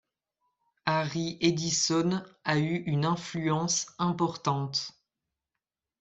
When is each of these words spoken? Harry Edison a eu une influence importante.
Harry 0.83 1.37
Edison 1.41 2.23
a 2.43 2.57
eu 2.57 2.77
une 2.87 3.05
influence 3.05 3.85
importante. 3.99 4.99